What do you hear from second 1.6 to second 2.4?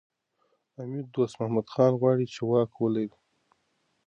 خان غواړي